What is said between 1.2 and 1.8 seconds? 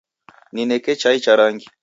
cha rangi